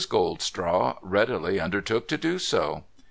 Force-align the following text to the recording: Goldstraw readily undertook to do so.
Goldstraw 0.09 0.97
readily 1.03 1.59
undertook 1.59 2.07
to 2.07 2.17
do 2.17 2.39
so. 2.39 2.85